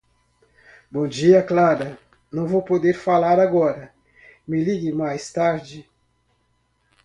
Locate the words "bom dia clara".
0.89-1.95